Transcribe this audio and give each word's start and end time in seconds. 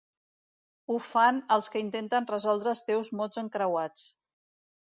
Ho 0.93 0.95
fan 1.07 1.41
els 1.57 1.69
que 1.75 1.83
intenten 1.85 2.29
resoldre 2.31 2.75
els 2.75 2.83
teus 2.91 3.15
mots 3.21 3.43
encreuats. 3.43 4.09